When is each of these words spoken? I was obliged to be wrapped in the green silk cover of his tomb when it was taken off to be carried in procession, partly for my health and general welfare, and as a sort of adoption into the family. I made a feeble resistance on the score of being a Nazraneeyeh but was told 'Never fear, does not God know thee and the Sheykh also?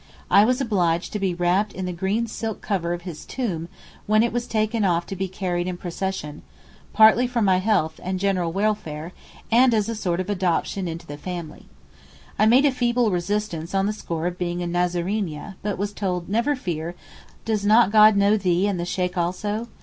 I 0.31 0.45
was 0.45 0.59
obliged 0.59 1.13
to 1.13 1.19
be 1.19 1.35
wrapped 1.35 1.73
in 1.73 1.85
the 1.85 1.93
green 1.93 2.25
silk 2.25 2.59
cover 2.59 2.91
of 2.93 3.03
his 3.03 3.23
tomb 3.23 3.69
when 4.07 4.23
it 4.23 4.33
was 4.33 4.47
taken 4.47 4.83
off 4.83 5.05
to 5.05 5.15
be 5.15 5.27
carried 5.27 5.67
in 5.67 5.77
procession, 5.77 6.41
partly 6.91 7.27
for 7.27 7.39
my 7.39 7.59
health 7.59 7.99
and 8.03 8.19
general 8.19 8.51
welfare, 8.51 9.13
and 9.51 9.75
as 9.75 9.87
a 9.89 9.93
sort 9.93 10.19
of 10.19 10.27
adoption 10.27 10.87
into 10.87 11.05
the 11.05 11.17
family. 11.17 11.67
I 12.39 12.47
made 12.47 12.65
a 12.65 12.71
feeble 12.71 13.11
resistance 13.11 13.75
on 13.75 13.85
the 13.85 13.93
score 13.93 14.25
of 14.25 14.39
being 14.39 14.63
a 14.63 14.67
Nazraneeyeh 14.67 15.53
but 15.61 15.77
was 15.77 15.93
told 15.93 16.27
'Never 16.27 16.55
fear, 16.55 16.95
does 17.45 17.63
not 17.63 17.91
God 17.91 18.15
know 18.17 18.37
thee 18.37 18.65
and 18.65 18.79
the 18.79 18.85
Sheykh 18.85 19.19
also? 19.19 19.67